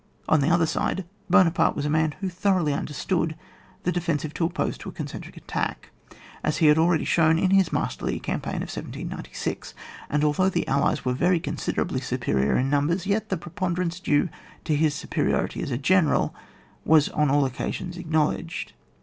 [0.27, 3.35] On the other side, Buonaparte was a man who thoroughly understood
[3.83, 5.75] the de fensive to oppose to a concentric attaclr,
[6.43, 9.75] as he had already shown in his masterly campaign of 1796;
[10.09, 14.27] and although the Allies were very considerably superior in numbers, yet the preponderance due
[14.63, 16.33] to his superiority as a general
[16.83, 18.73] was on all occasions acknowledged.